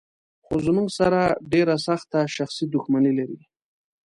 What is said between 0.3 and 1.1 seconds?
خو زموږ